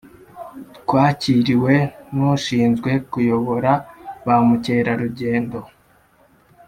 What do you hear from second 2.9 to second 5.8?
kuyobora ba mukerarugendo